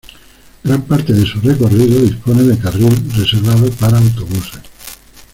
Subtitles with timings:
[0.63, 4.59] Gran parte de su recorrido dispone de carril reservado para autobuses.